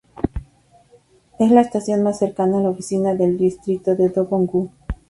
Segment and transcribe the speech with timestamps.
[1.37, 4.71] Es la estación más cercana a la oficina del distrito de Dobong-gu.